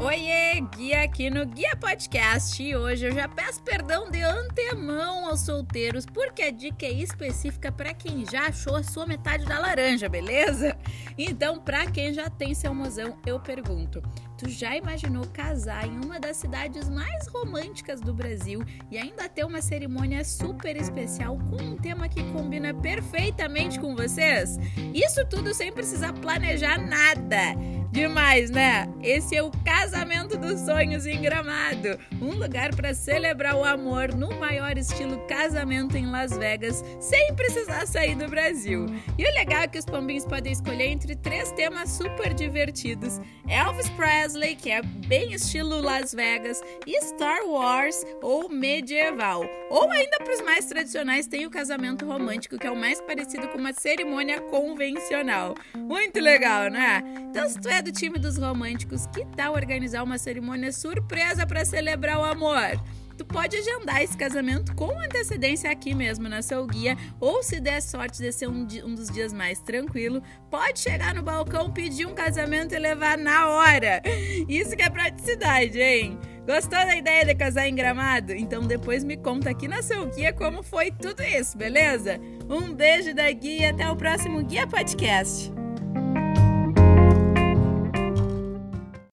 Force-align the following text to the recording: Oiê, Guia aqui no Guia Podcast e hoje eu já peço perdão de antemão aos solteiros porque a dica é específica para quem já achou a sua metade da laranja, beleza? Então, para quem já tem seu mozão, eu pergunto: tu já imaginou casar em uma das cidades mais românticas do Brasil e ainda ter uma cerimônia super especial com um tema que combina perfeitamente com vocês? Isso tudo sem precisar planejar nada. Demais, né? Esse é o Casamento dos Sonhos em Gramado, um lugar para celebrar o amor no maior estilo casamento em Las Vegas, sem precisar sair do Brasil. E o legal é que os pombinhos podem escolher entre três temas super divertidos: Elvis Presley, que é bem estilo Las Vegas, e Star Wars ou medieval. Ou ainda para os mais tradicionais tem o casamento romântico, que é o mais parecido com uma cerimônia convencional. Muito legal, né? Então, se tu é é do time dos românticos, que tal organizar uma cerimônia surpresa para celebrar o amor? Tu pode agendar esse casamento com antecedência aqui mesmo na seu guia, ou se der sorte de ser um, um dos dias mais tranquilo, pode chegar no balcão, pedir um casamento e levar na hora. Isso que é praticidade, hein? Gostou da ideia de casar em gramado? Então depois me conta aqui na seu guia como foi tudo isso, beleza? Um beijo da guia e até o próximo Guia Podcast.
Oiê, 0.00 0.60
Guia 0.76 1.02
aqui 1.02 1.28
no 1.28 1.44
Guia 1.44 1.74
Podcast 1.74 2.62
e 2.62 2.76
hoje 2.76 3.06
eu 3.06 3.12
já 3.12 3.26
peço 3.26 3.60
perdão 3.64 4.08
de 4.08 4.22
antemão 4.22 5.26
aos 5.26 5.40
solteiros 5.40 6.06
porque 6.06 6.42
a 6.42 6.52
dica 6.52 6.86
é 6.86 6.92
específica 6.92 7.72
para 7.72 7.92
quem 7.92 8.24
já 8.24 8.46
achou 8.46 8.76
a 8.76 8.82
sua 8.84 9.06
metade 9.06 9.44
da 9.44 9.58
laranja, 9.58 10.08
beleza? 10.08 10.78
Então, 11.18 11.58
para 11.58 11.90
quem 11.90 12.14
já 12.14 12.30
tem 12.30 12.54
seu 12.54 12.72
mozão, 12.72 13.18
eu 13.26 13.40
pergunto: 13.40 14.00
tu 14.38 14.48
já 14.48 14.76
imaginou 14.76 15.26
casar 15.32 15.84
em 15.84 15.98
uma 16.04 16.20
das 16.20 16.36
cidades 16.36 16.88
mais 16.88 17.26
românticas 17.26 18.00
do 18.00 18.14
Brasil 18.14 18.62
e 18.88 18.96
ainda 18.96 19.28
ter 19.28 19.44
uma 19.44 19.60
cerimônia 19.60 20.24
super 20.24 20.76
especial 20.76 21.36
com 21.50 21.56
um 21.56 21.76
tema 21.76 22.08
que 22.08 22.22
combina 22.30 22.72
perfeitamente 22.72 23.80
com 23.80 23.96
vocês? 23.96 24.58
Isso 24.94 25.26
tudo 25.26 25.52
sem 25.52 25.72
precisar 25.72 26.12
planejar 26.12 26.78
nada. 26.78 27.56
Demais, 27.90 28.50
né? 28.50 28.86
Esse 29.02 29.34
é 29.34 29.42
o 29.42 29.50
Casamento 29.64 30.36
dos 30.36 30.60
Sonhos 30.60 31.06
em 31.06 31.22
Gramado, 31.22 31.98
um 32.20 32.34
lugar 32.34 32.74
para 32.74 32.92
celebrar 32.92 33.56
o 33.56 33.64
amor 33.64 34.14
no 34.14 34.38
maior 34.38 34.76
estilo 34.76 35.18
casamento 35.26 35.96
em 35.96 36.06
Las 36.06 36.36
Vegas, 36.36 36.84
sem 37.00 37.34
precisar 37.34 37.86
sair 37.86 38.14
do 38.14 38.28
Brasil. 38.28 38.86
E 39.16 39.24
o 39.24 39.34
legal 39.34 39.62
é 39.62 39.68
que 39.68 39.78
os 39.78 39.86
pombinhos 39.86 40.26
podem 40.26 40.52
escolher 40.52 40.88
entre 40.88 41.16
três 41.16 41.50
temas 41.52 41.90
super 41.90 42.34
divertidos: 42.34 43.20
Elvis 43.48 43.88
Presley, 43.90 44.54
que 44.54 44.70
é 44.70 44.82
bem 44.82 45.32
estilo 45.32 45.80
Las 45.80 46.12
Vegas, 46.12 46.60
e 46.86 47.00
Star 47.00 47.42
Wars 47.46 48.04
ou 48.20 48.50
medieval. 48.50 49.44
Ou 49.70 49.90
ainda 49.90 50.18
para 50.18 50.34
os 50.34 50.42
mais 50.42 50.66
tradicionais 50.66 51.26
tem 51.26 51.46
o 51.46 51.50
casamento 51.50 52.04
romântico, 52.04 52.58
que 52.58 52.66
é 52.66 52.70
o 52.70 52.76
mais 52.76 53.00
parecido 53.00 53.48
com 53.48 53.58
uma 53.58 53.72
cerimônia 53.72 54.40
convencional. 54.42 55.54
Muito 55.74 56.20
legal, 56.20 56.68
né? 56.70 57.02
Então, 57.30 57.48
se 57.48 57.60
tu 57.60 57.68
é 57.68 57.77
é 57.78 57.82
do 57.82 57.92
time 57.92 58.18
dos 58.18 58.36
românticos, 58.36 59.06
que 59.06 59.24
tal 59.36 59.54
organizar 59.54 60.02
uma 60.02 60.18
cerimônia 60.18 60.72
surpresa 60.72 61.46
para 61.46 61.64
celebrar 61.64 62.18
o 62.18 62.24
amor? 62.24 62.80
Tu 63.16 63.24
pode 63.24 63.56
agendar 63.56 64.02
esse 64.02 64.16
casamento 64.16 64.74
com 64.74 64.98
antecedência 64.98 65.70
aqui 65.70 65.94
mesmo 65.94 66.28
na 66.28 66.42
seu 66.42 66.66
guia, 66.66 66.96
ou 67.20 67.40
se 67.40 67.60
der 67.60 67.80
sorte 67.80 68.18
de 68.18 68.32
ser 68.32 68.48
um, 68.48 68.66
um 68.84 68.94
dos 68.94 69.08
dias 69.08 69.32
mais 69.32 69.60
tranquilo, 69.60 70.20
pode 70.50 70.80
chegar 70.80 71.14
no 71.14 71.22
balcão, 71.22 71.70
pedir 71.70 72.04
um 72.04 72.14
casamento 72.14 72.74
e 72.74 72.78
levar 72.80 73.16
na 73.16 73.48
hora. 73.48 74.02
Isso 74.48 74.74
que 74.74 74.82
é 74.82 74.90
praticidade, 74.90 75.80
hein? 75.80 76.18
Gostou 76.46 76.80
da 76.80 76.96
ideia 76.96 77.24
de 77.24 77.34
casar 77.36 77.68
em 77.68 77.74
gramado? 77.76 78.32
Então 78.32 78.62
depois 78.62 79.04
me 79.04 79.16
conta 79.16 79.50
aqui 79.50 79.68
na 79.68 79.82
seu 79.82 80.04
guia 80.06 80.32
como 80.32 80.64
foi 80.64 80.90
tudo 80.90 81.22
isso, 81.22 81.56
beleza? 81.56 82.18
Um 82.48 82.74
beijo 82.74 83.14
da 83.14 83.30
guia 83.30 83.60
e 83.60 83.64
até 83.66 83.88
o 83.88 83.94
próximo 83.94 84.42
Guia 84.44 84.66
Podcast. 84.66 85.57